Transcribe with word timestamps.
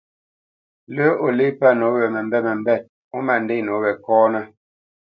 Lə́ 0.95 1.09
o 1.25 1.27
lê 1.37 1.47
pə́ 1.59 1.71
nǒ 1.79 1.87
we 1.95 2.03
məmbêt 2.13 2.43
məmbêt 2.47 2.81
ó 3.15 3.17
ma 3.25 3.33
ndê 3.43 3.55
nǒ 3.65 3.75
we 3.83 3.91
kɔ́nə́. 4.05 4.43